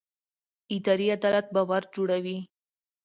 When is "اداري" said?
0.75-1.07